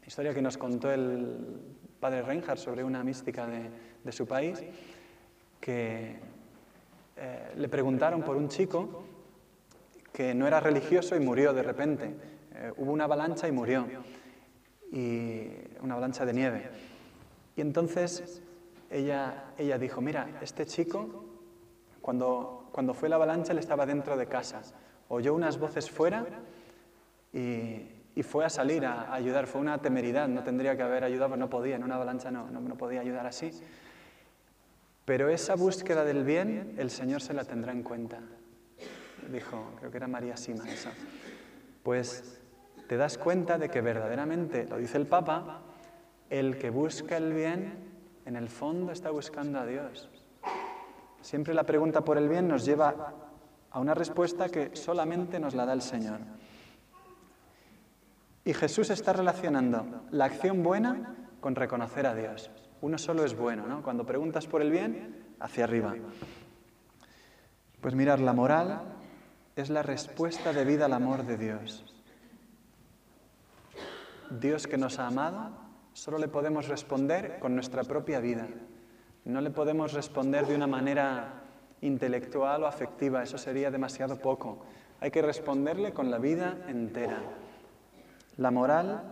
[0.05, 1.59] historia que nos contó el
[1.99, 4.63] padre Reinhardt sobre una mística de, su país,
[5.59, 6.19] que
[7.17, 9.05] eh, le preguntaron por un chico
[10.13, 12.15] que no era religioso y murió de repente.
[12.53, 13.87] Eh, hubo una avalancha y murió,
[14.91, 15.47] y
[15.81, 16.69] una avalancha de nieve.
[17.55, 18.41] Y entonces
[18.91, 21.25] ella, ella dijo, mira, este chico,
[21.99, 24.61] cuando, cuando fue la avalancha, él estaba dentro de casa.
[25.09, 26.25] Oyó unas voces fuera
[27.33, 29.47] y, fue a salir a, ayudar.
[29.47, 32.61] Fue una temeridad, no tendría que haber ayudado, no podía, en una avalancha no, no,
[32.61, 33.49] no podía ayudar así.
[35.05, 38.19] Pero esa búsqueda del bien, el Señor se la tendrá en cuenta
[39.31, 40.91] dijo, creo que era María Sima esa,
[41.83, 42.39] pues
[42.87, 45.61] te das cuenta de que verdaderamente, lo dice el Papa,
[46.29, 47.91] el que busca el bien,
[48.25, 50.09] en el fondo está buscando a Dios.
[51.21, 53.13] Siempre la pregunta por el bien nos lleva
[53.71, 56.19] a una respuesta que solamente nos la da el Señor.
[58.45, 62.51] Y Jesús está relacionando la acción buena con reconocer a Dios.
[62.81, 63.81] Uno solo es bueno, ¿no?
[63.81, 65.95] Cuando preguntas por el bien, hacia arriba.
[67.81, 68.81] Pues mirar, la moral
[69.55, 71.85] es la respuesta debida al amor de Dios.
[74.29, 75.51] Dios que nos ha amado
[75.93, 78.47] solo le podemos responder con nuestra propia vida.
[79.25, 81.43] No le podemos responder de una manera
[81.81, 84.65] intelectual o afectiva, eso sería demasiado poco.
[84.99, 87.21] Hay que responderle con la vida entera.
[88.37, 89.03] La moral,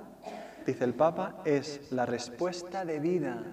[0.65, 3.43] dice el Papa, es la respuesta de vida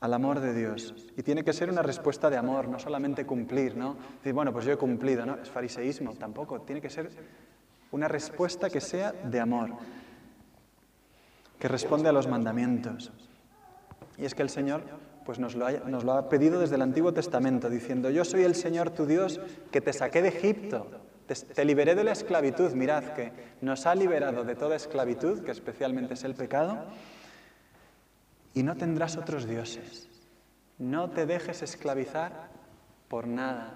[0.00, 0.94] al amor de Dios.
[1.16, 3.96] Y tiene que ser una respuesta de amor, no solamente cumplir, ¿no?
[4.18, 5.36] Decir, bueno, pues yo he cumplido, ¿no?
[5.36, 6.60] Es fariseísmo, tampoco.
[6.60, 7.10] Tiene que ser
[7.90, 9.70] una respuesta que sea de amor,
[11.58, 13.12] que responde a los mandamientos.
[14.16, 14.82] Y es que el Señor
[15.24, 18.44] pues nos lo, ha, nos lo ha pedido desde el Antiguo Testamento, diciendo, yo soy
[18.44, 20.86] el Señor tu Dios que te saqué de Egipto,
[21.26, 22.72] te, te liberé de la esclavitud.
[22.72, 26.78] Mirad que nos ha liberado de toda esclavitud, que especialmente es el pecado,
[28.54, 30.08] y no tendrás otros dioses.
[30.78, 32.48] No te dejes esclavizar
[33.08, 33.74] por nada.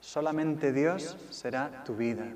[0.00, 2.26] Solamente Dios será tu vida.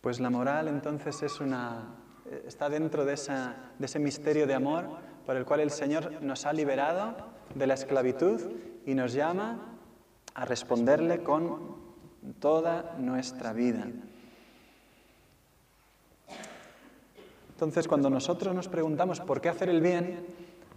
[0.00, 1.94] Pues la moral entonces es una,
[2.46, 4.86] está dentro de, de ese misterio de amor
[5.26, 7.16] por el cual el Señor nos ha liberado
[7.54, 8.40] de la esclavitud
[8.86, 9.76] y nos llama
[10.34, 11.76] a responderle con
[12.38, 13.86] toda nuestra vida.
[17.58, 20.20] Entonces, cuando nosotros nos preguntamos por qué hacer el bien,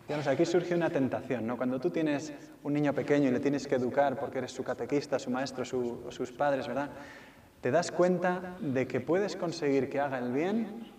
[0.07, 1.55] digamos, aquí surge una tentación, ¿no?
[1.55, 5.19] Cuando tú tienes un niño pequeño y le tienes que educar porque eres su catequista,
[5.19, 6.89] su maestro, su, sus padres, ¿verdad?
[7.61, 10.91] Te das cuenta de que puedes conseguir que haga el bien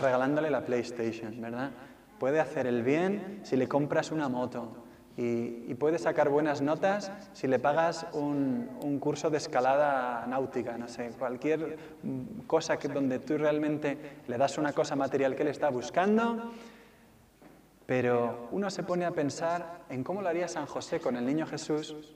[0.00, 1.72] regalándole la PlayStation, ¿verdad?
[2.18, 4.79] Puede hacer el bien si le compras una moto,
[5.20, 11.10] y, puede sacar buenas notas si le pagas un, curso de escalada náutica, no sé,
[11.18, 11.76] cualquier
[12.46, 16.52] cosa que, donde tú realmente le das una cosa material que él está buscando,
[17.84, 21.46] pero uno se pone a pensar en cómo lo haría San José con el niño
[21.46, 22.14] Jesús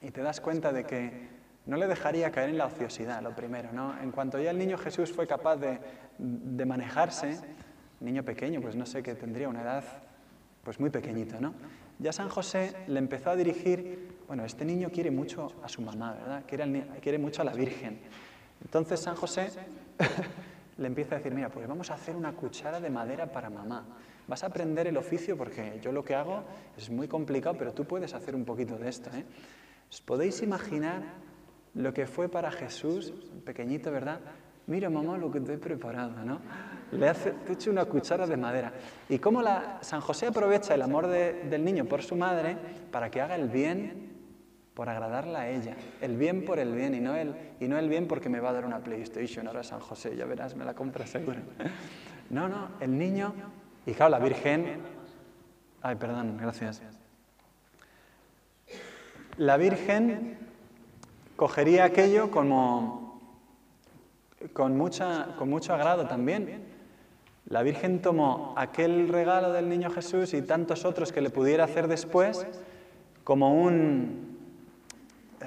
[0.00, 1.28] y te das cuenta de que
[1.66, 3.96] no le dejaría caer en la ociosidad, lo primero, ¿no?
[4.00, 5.78] En cuanto ya el niño Jesús fue capaz de,
[6.18, 7.38] de manejarse,
[8.00, 9.84] niño pequeño, pues no sé, que tendría una edad
[10.64, 11.54] pues muy pequeñito, ¿no?
[12.02, 16.12] Ya San José le empezó a dirigir, bueno, este niño quiere mucho a su mamá,
[16.12, 16.42] ¿verdad?
[16.46, 18.00] Quiere, quiere mucho a la Virgen.
[18.60, 19.50] Entonces San José
[20.78, 23.84] le empieza a decir, mira, pues vamos a hacer una cuchara de madera para mamá.
[24.26, 26.42] Vas a aprender el oficio porque yo lo que hago
[26.76, 29.10] es muy complicado, pero tú puedes hacer un poquito de esto.
[29.14, 29.24] ¿eh?
[29.90, 31.02] ¿Os podéis imaginar
[31.74, 33.12] lo que fue para Jesús,
[33.44, 34.20] pequeñito, ¿verdad?
[34.66, 36.40] Mira, mamá, lo que te he preparado, ¿no?
[36.92, 37.34] Le hace,
[37.68, 38.72] una cuchara de madera.
[39.08, 42.56] Y cómo la, San José aprovecha el amor del niño por su madre
[42.90, 44.12] para que haga el bien
[44.74, 45.76] por agradarla a ella.
[46.00, 48.50] El bien por el bien y no el, y no el bien porque me va
[48.50, 51.40] a dar una PlayStation ahora San José, ya verás, me la compra seguro.
[52.30, 53.34] No, no, el niño,
[53.86, 54.80] y claro, la Virgen...
[55.82, 56.80] Ay, perdón, gracias.
[59.36, 60.38] La Virgen
[61.36, 63.20] cogería aquello como
[64.52, 66.71] con, mucha, con mucho agrado también.
[67.52, 71.86] La Virgen tomó aquel regalo del niño Jesús y tantos otros que le pudiera hacer
[71.86, 72.46] después
[73.24, 74.38] como un,
[75.42, 75.46] eh,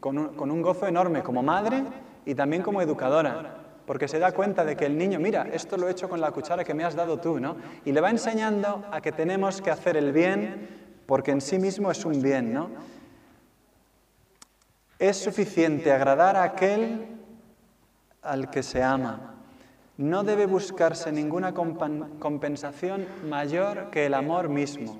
[0.00, 1.84] con, un, con un gozo enorme como madre
[2.24, 5.86] y también como educadora porque se da cuenta de que el niño, mira, esto lo
[5.86, 7.56] he hecho con la cuchara que me has dado tú, ¿no?
[7.84, 10.66] Y le va enseñando a que tenemos que hacer el bien
[11.04, 12.70] porque en sí mismo es un bien, ¿no?
[14.98, 17.17] Es suficiente agradar a aquel
[18.28, 19.34] al que se ama.
[19.96, 24.98] No debe buscarse ninguna compensación mayor que el amor mismo.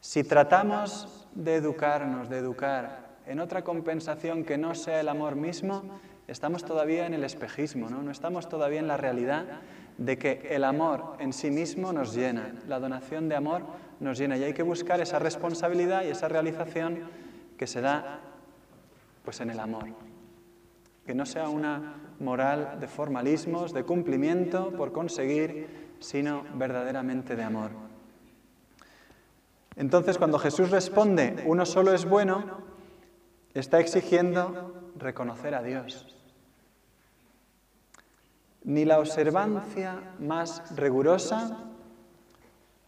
[0.00, 5.82] Si tratamos de educarnos, de educar en otra compensación que no sea el amor mismo,
[6.28, 8.02] estamos todavía en el espejismo, ¿no?
[8.02, 9.44] no estamos todavía en la realidad
[9.98, 13.62] de que el amor en sí mismo nos llena, la donación de amor
[14.00, 17.00] nos llena y hay que buscar esa responsabilidad y esa realización
[17.56, 18.20] que se da
[19.24, 20.11] pues en el amor.
[21.06, 27.70] Que no sea una moral de formalismos, de cumplimiento por conseguir, sino verdaderamente de amor.
[29.76, 32.58] Entonces, cuando Jesús responde, uno solo es bueno,
[33.54, 36.06] está exigiendo reconocer a Dios.
[38.64, 41.64] Ni la observancia más rigurosa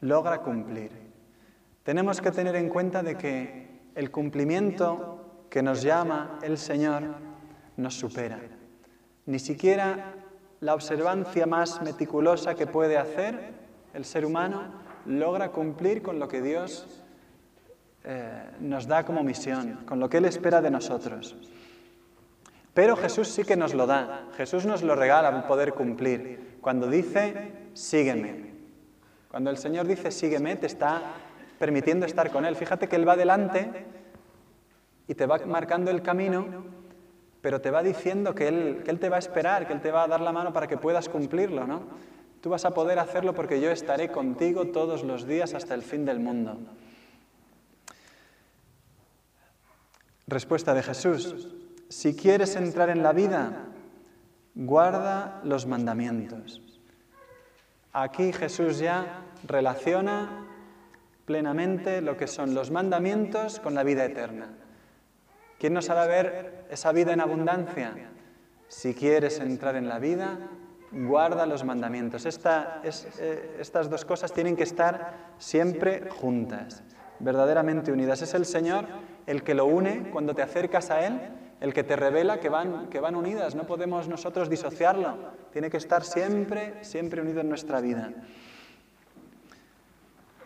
[0.01, 0.93] logra cumplir.
[1.83, 7.34] Tenemos que tener en cuenta de que el cumplimiento que nos llama el Señor
[7.77, 8.41] nos supera.
[9.27, 10.15] Ni siquiera
[10.61, 13.55] la observancia más meticulosa que puede hacer
[13.95, 14.63] el ser humano
[15.07, 16.87] logra cumplir con lo que Dios
[18.05, 21.37] eh, nos da como misión, con lo que Él espera de nosotros.
[22.75, 26.59] Pero Jesús sí que nos lo da, Jesús nos lo regala poder cumplir.
[26.61, 28.53] Cuando dice, sígueme.
[29.31, 31.03] Cuando el Señor dice, sígueme, te está
[31.59, 32.57] permitiendo estar con Él.
[32.57, 33.87] Fíjate que Él va adelante
[35.07, 36.45] y te va marcando el camino
[37.45, 39.91] pero te va diciendo que él, que él te va a esperar, que Él te
[39.91, 41.83] va a dar la mano para que puedas cumplirlo, ¿no?
[42.41, 46.07] Tú vas a poder hacerlo porque yo estaré contigo todos los días hasta el fin
[46.07, 46.57] del mundo.
[50.27, 51.49] Respuesta de Jesús.
[51.91, 53.67] Si quieres entrar en la vida,
[54.55, 56.63] guarda los mandamientos.
[57.93, 60.47] Aquí Jesús ya relaciona
[61.27, 64.64] plenamente lo que son los mandamientos con la vida eterna.
[65.65, 67.95] ¿Quién nos hará ver esa vida en abundancia?
[68.69, 70.37] Si quieres entrar en la vida,
[70.93, 72.27] guarda los mandamientos.
[72.27, 76.83] Eh, estas dos cosas tienen que estar siempre juntas,
[77.19, 78.21] verdaderamente unidas.
[78.21, 78.85] Es el Señor
[79.27, 81.19] el que lo une cuando te acercas a Él,
[81.63, 83.55] el que te revela que van, que van unidas.
[83.55, 85.17] No podemos nosotros disociarlo.
[85.51, 88.13] Tiene que estar siempre, siempre unido en nuestra vida.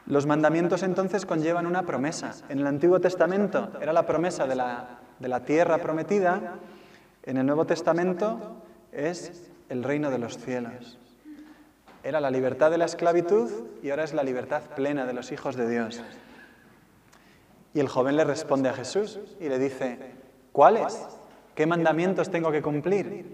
[0.06, 2.36] Los mandamientos entonces conllevan una promesa.
[2.48, 6.54] En el Antiguo Testamento era la promesa de la, de la tierra prometida.
[7.24, 10.98] En el Nuevo Testamento es el reino de los cielos.
[12.02, 13.50] Era la libertad de la esclavitud
[13.82, 16.00] y ahora es la libertad plena de los hijos de Dios.
[17.74, 19.98] Y el joven le responde a Jesús y le dice,
[20.52, 21.06] ¿cuáles?
[21.54, 23.26] ¿Qué mandamientos tengo que cumplir?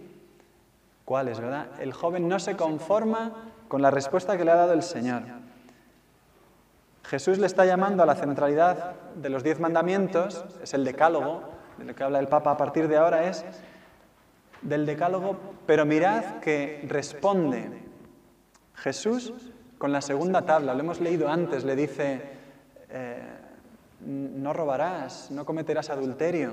[1.05, 1.69] ¿Cuáles, verdad?
[1.81, 3.33] El joven no se conforma
[3.69, 5.23] con la respuesta que le ha dado el Señor.
[7.05, 11.43] Jesús le está llamando a la centralidad de los diez mandamientos, es el decálogo,
[11.79, 13.45] de lo que habla el Papa a partir de ahora, es
[14.63, 17.71] del Decálogo, pero mirad que responde
[18.75, 19.33] Jesús
[19.79, 20.75] con la segunda tabla.
[20.75, 22.23] Lo hemos leído antes, le dice,
[22.89, 23.23] eh,
[24.01, 26.53] no robarás, no cometerás adulterio,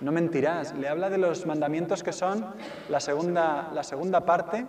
[0.00, 0.74] no mentirás.
[0.74, 2.46] Le habla de los mandamientos que son
[2.88, 4.66] la segunda, la segunda parte,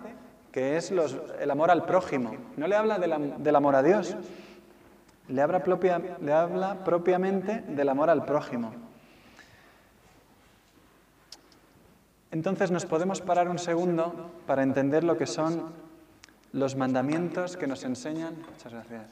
[0.50, 2.36] que es el amor al prójimo.
[2.56, 4.16] No le habla del amor a Dios,
[5.28, 5.62] le habla,
[6.20, 8.91] le habla propiamente del amor al prójimo.
[12.32, 15.70] Entonces nos podemos parar un segundo para entender lo que son
[16.52, 18.34] los mandamientos que nos enseñan.
[18.50, 19.02] Muchas gracias.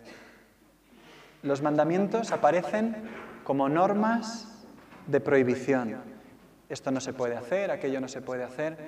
[1.43, 2.97] Los mandamientos aparecen
[3.45, 4.49] como normas
[5.07, 5.97] de prohibición.
[6.71, 8.79] Esto no se puede hacer, aquello no se puede hacer.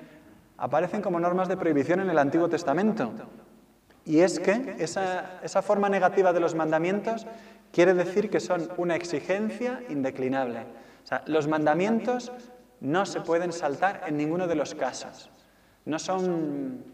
[0.57, 3.13] Aparecen como normas de prohibición en el Antiguo Testamento.
[4.07, 7.27] Y es que esa, forma negativa de los mandamientos
[7.71, 10.61] quiere decir que son una exigencia indeclinable.
[11.05, 12.33] O sea, los mandamientos
[12.83, 15.31] no se pueden saltar en ninguno de los casos.
[15.85, 16.85] No son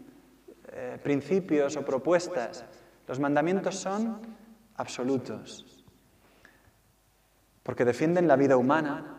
[0.71, 2.63] eh, principios o propuestas.
[3.07, 4.21] Los mandamientos son
[4.77, 5.83] absolutos.
[7.63, 9.17] Porque defienden la vida humana.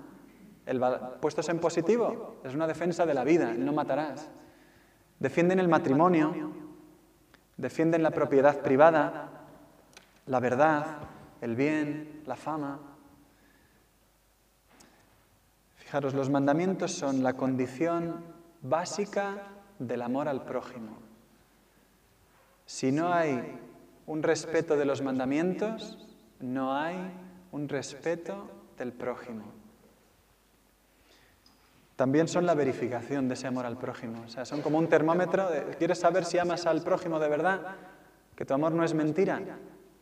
[0.65, 0.81] El,
[1.21, 4.31] puestos en positivo, es una defensa de la vida, no matarás.
[5.19, 6.53] Defienden el matrimonio,
[7.57, 9.29] defienden la propiedad privada,
[10.27, 10.85] la verdad,
[11.41, 12.90] el bien, la fama.
[15.91, 18.23] Fijaros, los mandamientos son la condición
[18.63, 19.39] básica
[19.81, 20.97] del amor al prójimo.
[22.65, 23.59] Si no hay
[24.07, 25.99] un respeto de los mandamientos,
[26.39, 26.97] no hay
[27.51, 28.49] un respeto
[28.79, 29.47] del prójimo.
[31.97, 34.23] También son la verificación de ese amor al prójimo.
[34.25, 35.49] O sea, son como un termómetro.
[35.77, 37.63] ¿Quieres saber si amas al prójimo de verdad?
[38.37, 39.43] Que tu amor no es mentira.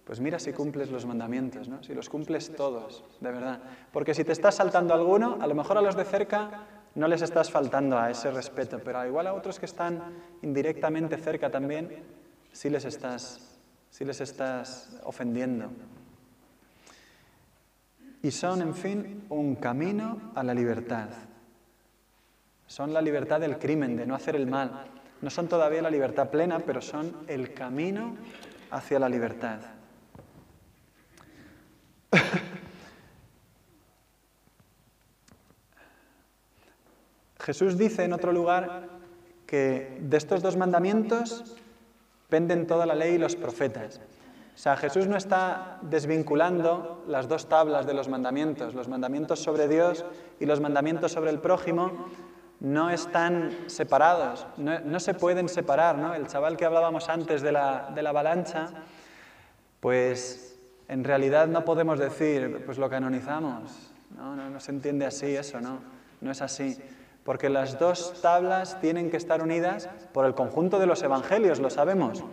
[0.08, 1.82] Pues mira si cumples los mandamientos, ¿no?
[1.82, 3.60] si los cumples todos, de verdad.
[3.92, 6.62] Porque si te estás saltando alguno, a lo mejor a los de cerca
[6.94, 10.00] no les estás faltando a ese respeto, pero igual a otros que están
[10.40, 12.04] indirectamente cerca también,
[12.52, 13.54] sí les estás,
[13.90, 15.68] sí les estás ofendiendo.
[18.22, 21.10] Y son, en fin, un camino a la libertad.
[22.66, 24.86] Son la libertad del crimen, de no hacer el mal.
[25.20, 28.16] No son todavía la libertad plena, pero son el camino
[28.70, 29.77] hacia la libertad.
[37.48, 38.90] Jesús dice en otro lugar
[39.46, 41.56] que de estos dos mandamientos
[42.28, 44.02] penden toda la ley y los profetas.
[44.54, 49.66] O sea, Jesús no está desvinculando las dos tablas de los mandamientos, los mandamientos sobre
[49.66, 50.04] Dios
[50.38, 52.10] y los mandamientos sobre el prójimo,
[52.60, 55.96] no están separados, no, se pueden separar.
[55.96, 56.14] ¿no?
[56.14, 58.68] El chaval que hablábamos antes de la, de la avalancha,
[59.80, 63.90] pues en realidad no podemos decir, pues lo canonizamos.
[64.14, 65.78] No, no, se entiende así eso, no,
[66.20, 66.76] no es así.
[67.28, 71.68] Porque las dos tablas tienen que estar unidas por el conjunto de los evangelios, lo
[71.68, 72.24] sabemos.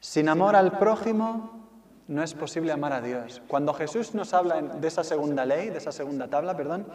[0.00, 1.68] Sin amor al prójimo
[2.06, 3.42] no es posible amar a Dios.
[3.46, 6.86] Cuando Jesús nos habla de esa segunda ley, de esa segunda tabla, perdón,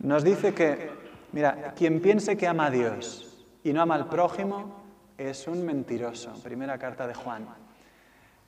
[0.00, 0.90] nos dice que,
[1.32, 4.82] mira, quien piense que ama a Dios y no ama al prójimo
[5.16, 6.34] es un mentiroso.
[6.42, 7.46] Primera carta de Juan.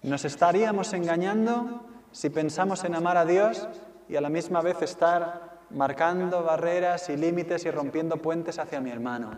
[0.02, 3.66] Nos estaríamos engañando si pensamos en amar a Dios
[4.10, 8.90] y a la misma vez estar marcando barreras y límites y rompiendo puentes hacia mi
[8.90, 9.32] hermano.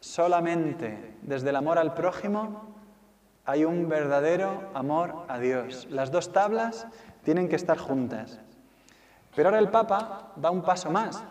[0.00, 2.74] Solamente desde el amor al prójimo
[3.44, 5.86] hay un verdadero amor a Dios.
[5.90, 6.86] Las dos tablas
[7.24, 8.40] tienen que estar juntas.
[9.34, 11.22] Pero ahora el Papa da un paso más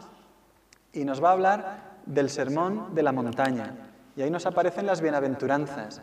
[0.94, 3.76] y nos va a hablar del sermón de la montaña.
[4.16, 6.02] Y ahí nos aparecen las bienaventuranzas.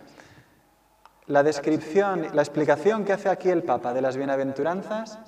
[1.26, 5.18] La descripción, la explicación que hace aquí el Papa de las bienaventuranzas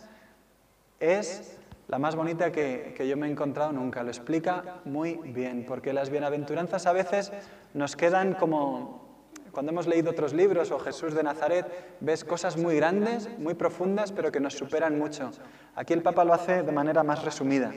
[0.99, 1.60] es
[1.91, 4.03] la más bonita que, que, yo me he encontrado nunca.
[4.05, 7.33] Lo explica muy bien, porque las bienaventuranzas a veces
[7.75, 9.11] nos quedan como
[9.51, 11.67] cuando hemos leído otros libros o Jesús de Nazaret,
[12.01, 15.33] ves cosas muy grandes, muy profundas, pero que nos superan mucho.
[15.75, 17.73] Aquí el Papa lo hace de manera más resumida.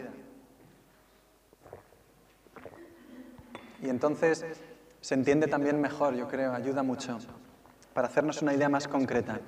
[3.81, 4.45] Y entonces
[5.01, 7.17] se entiende también mejor, yo creo, ayuda mucho
[7.93, 9.39] para hacernos una idea más concreta.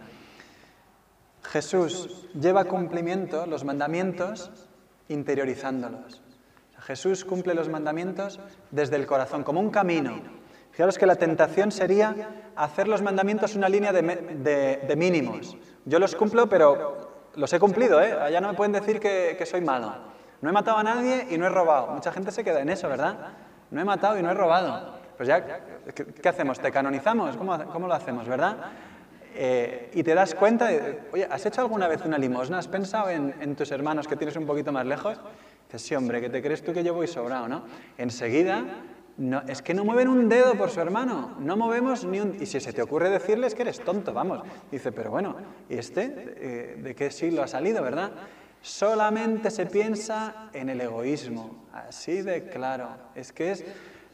[1.51, 4.51] Jesús lleva a cumplimiento los mandamientos
[5.07, 6.21] interiorizándolos.
[6.79, 8.39] Jesús cumple los mandamientos
[8.71, 10.21] desde el corazón, como un camino
[10.75, 12.13] Fijaros que la tentación sería
[12.57, 15.55] hacer los mandamientos una línea de, mínimos.
[15.85, 18.11] Yo los cumplo, pero los he cumplido, ¿eh?
[18.11, 19.93] Allá no me pueden decir que, soy malo.
[20.41, 21.87] No he matado a nadie y no he robado.
[21.93, 23.15] Mucha gente se queda en eso, ¿verdad?
[23.71, 24.95] No he matado y no he robado.
[25.15, 25.45] Pues ya,
[25.95, 26.59] ¿qué, hacemos?
[26.59, 27.37] ¿Te canonizamos?
[27.37, 28.57] ¿Cómo, lo hacemos, verdad?
[29.37, 32.57] Eh, y te das cuenta de, oye, ¿has hecho alguna vez una limosna?
[32.57, 35.19] ¿Has pensado en, tus hermanos que tienes un poquito más lejos?
[35.67, 37.65] Dices, sí, hombre, que te crees tú que yo voy sobrado, ¿no?
[37.97, 38.63] Enseguida
[39.17, 42.41] no, es que no mueven un dedo por su hermano, no movemos ni un...
[42.41, 44.41] Y si se te ocurre decirles que eres tonto, vamos.
[44.71, 45.35] Dice, pero bueno,
[45.69, 48.11] ¿y este eh, de qué siglo ha salido, verdad?
[48.61, 52.89] Solamente se piensa en el egoísmo, así de claro.
[53.15, 53.65] Es que es...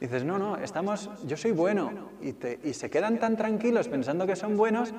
[0.02, 2.10] Dices, no, no, estamos, yo soy bueno.
[2.24, 2.34] Y,
[2.68, 4.96] y se quedan tan tranquilos pensando que son buenos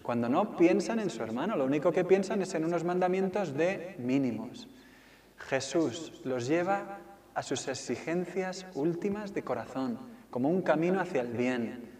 [0.00, 1.56] cuando no piensan en su hermano.
[1.56, 4.68] Lo único que piensan es en unos mandamientos de mínimos.
[5.38, 6.98] Jesús los lleva
[7.34, 9.98] a sus exigencias últimas de corazón,
[10.30, 11.90] como un camino hacia el bien,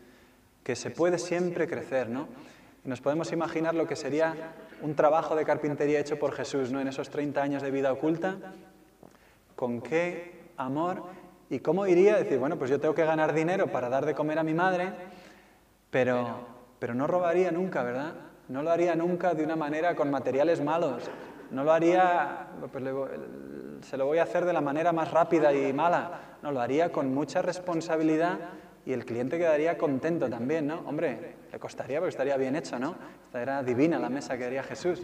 [0.63, 2.29] que se puede siempre crecer, ¿no?
[2.85, 6.81] Y nos podemos imaginar lo que sería un trabajo de carpintería hecho por Jesús, ¿no?
[6.81, 8.37] En esos 30 años de vida oculta,
[9.57, 11.03] con qué amor
[11.55, 14.41] y cómo iría decir, bueno, pues yo tengo que ganar dinero para dar de comer
[14.41, 14.93] a mi madre,
[15.89, 16.41] pero,
[16.81, 18.15] pero no robaría nunca, ¿verdad?
[18.49, 21.09] No lo haría nunca de una manera con materiales malos,
[21.53, 22.83] no lo haría, pues
[23.83, 26.39] se lo voy a hacer de la manera más rápida y mala.
[26.43, 28.37] No, lo haría con mucha responsabilidad
[28.85, 30.81] y el cliente quedaría contento también, ¿no?
[30.81, 32.97] Hombre, le costaría porque estaría bien hecho, ¿no?
[33.27, 35.03] Esta era divina la mesa que haría Jesús.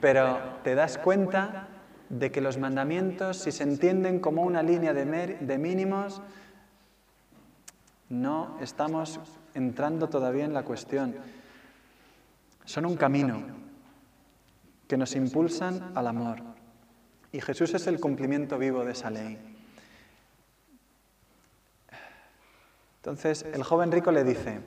[0.00, 1.68] Pero te das cuenta
[2.08, 6.22] de que los mandamientos, si se entienden como una línea de, mínimos,
[8.08, 9.20] no estamos
[9.54, 11.14] entrando todavía en la cuestión.
[12.64, 13.42] Son un camino
[14.86, 16.38] que nos impulsan al amor.
[17.32, 19.38] Y Jesús es el cumplimiento vivo de esa ley.
[22.98, 24.60] Entonces el joven rico le dice,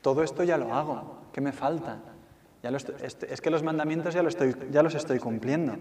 [0.00, 1.98] todo esto ya lo hago, ¿qué me falta?
[2.62, 5.76] Ya es que los mandamientos ya, estoy, ya los estoy cumpliendo.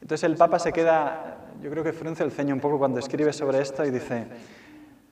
[0.00, 3.32] Entonces el Papa se queda, yo creo que frunce el ceño un poco cuando escribe
[3.32, 4.26] sobre esto y dice,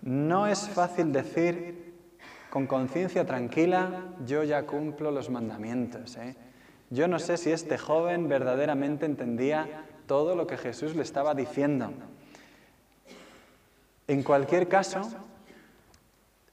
[0.03, 1.95] no es fácil decir
[2.51, 6.17] con conciencia tranquila, yo ya cumplo los mandamientos.
[6.17, 6.37] ¿eh?
[6.91, 11.93] Yo no sé si este joven verdaderamente entendía todo lo que Jesús le estaba diciendo.
[14.09, 15.01] En cualquier caso,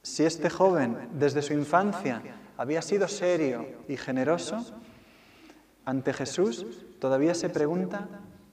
[0.01, 2.21] si este joven desde su infancia
[2.59, 4.57] había sido serio y generoso,
[5.85, 6.65] ante Jesús
[6.99, 8.09] todavía se pregunta,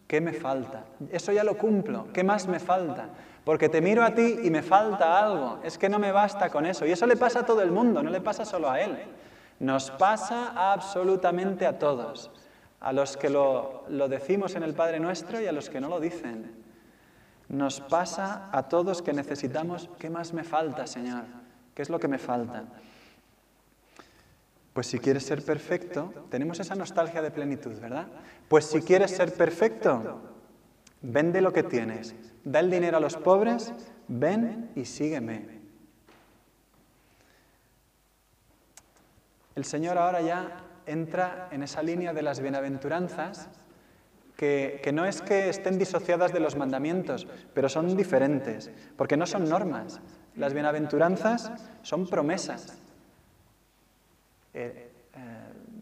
[0.07, 0.85] ¿qué me falta?
[1.11, 3.09] Eso ya lo cumplo, ¿qué más me falta?
[3.45, 6.67] Porque te miro a ti y me falta algo, es que no me basta con
[6.67, 6.87] eso.
[6.87, 8.97] Y eso le pasa a todo el mundo, no le pasa solo a él.
[9.59, 12.31] Nos pasa absolutamente a todos,
[12.79, 15.99] a los que lo, decimos en el Padre Nuestro y a los que no lo
[15.99, 16.55] dicen.
[17.49, 21.25] Nos pasa a todos que necesitamos, ¿qué más me falta, Señor?
[21.75, 22.63] ¿Qué es lo que me falta?
[24.77, 28.09] Pues si quieres ser perfecto, tenemos esa nostalgia de plenitud, ¿verdad?
[28.47, 30.21] Pues si quieres ser perfecto,
[31.01, 32.15] vende lo que tienes,
[32.45, 33.73] da el dinero a los pobres,
[34.07, 35.63] ven y sígueme.
[39.55, 43.49] El Señor ahora ya entra en esa línea de las bienaventuranzas,
[44.37, 49.49] que, no es que estén disociadas de los mandamientos, pero son diferentes, porque no son
[49.49, 50.01] normas.
[50.35, 51.51] Las bienaventuranzas
[51.81, 52.83] son promesas.
[54.59, 55.19] Eh, eh,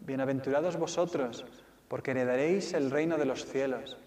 [0.05, 1.45] bienaventurados vosotros,
[1.87, 3.97] porque heredaréis el reino de los cielos.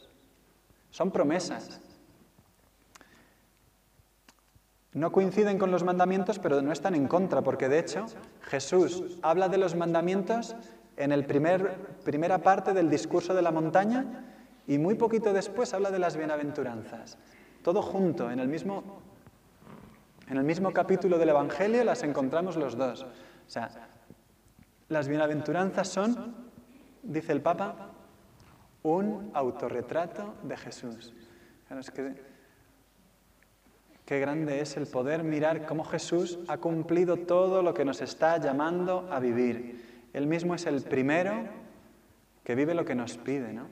[0.90, 1.80] Son promesas.
[4.92, 8.04] No coinciden con los mandamientos, pero no están en contra, porque de hecho
[8.42, 10.54] Jesús habla de los mandamientos
[10.98, 14.26] en la primer, primera parte del discurso de la montaña
[14.66, 17.16] Y muy poquito después habla de las bienaventuranzas.
[17.62, 19.00] Todo junto, en el mismo,
[20.28, 23.04] en el mismo capítulo del Evangelio las encontramos los dos.
[23.04, 23.70] O sea,
[24.89, 26.34] las bienaventuranzas son,
[27.03, 27.91] dice el Papa,
[28.82, 31.12] un autorretrato de Jesús.
[34.07, 38.39] qué grande es el poder mirar cómo Jesús ha cumplido todo lo que nos está
[38.39, 40.09] llamando a vivir.
[40.14, 41.45] Él mismo es el primero
[42.43, 43.66] que vive lo que nos pide, ¿no?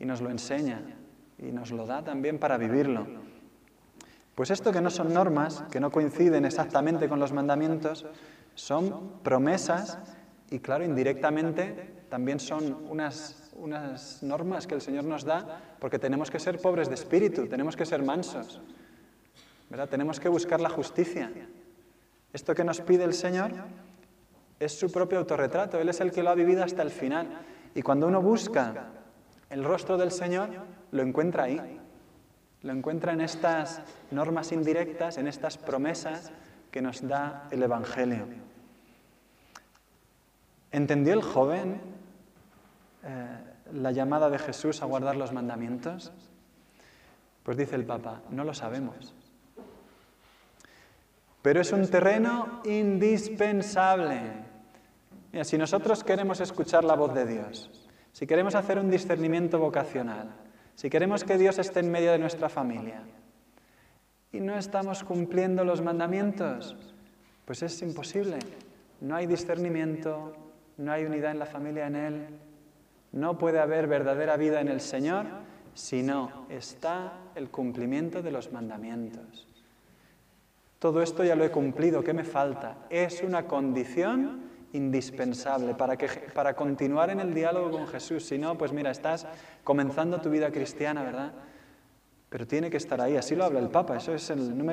[0.00, 0.82] Y nos lo enseña
[1.38, 3.06] y nos lo da también para vivirlo.
[4.34, 8.04] Pues esto que no son normas, que no coinciden exactamente con los mandamientos,
[8.56, 9.98] son promesas
[10.50, 16.30] y claro, indirectamente también son unas, unas normas que el Señor nos da porque tenemos
[16.30, 18.60] que ser pobres de espíritu, tenemos que ser mansos,
[19.70, 19.88] ¿verdad?
[19.88, 21.30] Tenemos que buscar la justicia.
[22.32, 23.52] Esto que nos pide el Señor
[24.58, 27.28] es su propio autorretrato, Él es el que lo ha vivido hasta el final.
[27.74, 28.86] Y cuando uno busca
[29.50, 30.48] el rostro del Señor,
[30.92, 31.80] lo encuentra ahí.
[32.62, 36.32] Lo encuentra en estas normas indirectas, en estas promesas
[36.70, 38.45] que nos da el Evangelio.
[40.76, 41.80] ¿Entendió el joven
[43.02, 43.26] eh,
[43.72, 46.12] la llamada de Jesús a guardar los mandamientos?
[47.42, 49.14] Pues dice el Papa, no lo sabemos.
[51.40, 54.20] Pero es un terreno indispensable.
[55.44, 57.70] si nosotros queremos escuchar la voz de Dios,
[58.12, 60.28] si queremos hacer un discernimiento vocacional,
[60.74, 63.00] si queremos que Dios esté en medio de nuestra familia
[64.30, 66.76] y no estamos cumpliendo los mandamientos,
[67.46, 68.40] pues es imposible.
[69.00, 70.45] No hay discernimiento,
[70.78, 72.26] no hay unidad en la familia en Él,
[73.12, 75.26] no puede haber verdadera vida en el Señor
[75.74, 79.46] si no está el cumplimiento de los mandamientos.
[80.78, 82.76] Todo esto ya lo he cumplido, ¿qué me falta?
[82.90, 88.26] Es una condición indispensable para, que, para continuar en el diálogo con Jesús.
[88.26, 89.26] Si no, pues mira, estás
[89.64, 91.32] comenzando tu vida cristiana, ¿verdad?
[92.28, 94.64] Pero tiene que estar ahí, así lo habla el Papa, eso es el número